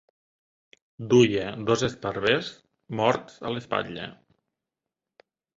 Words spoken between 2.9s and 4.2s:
morts a l'espatlla.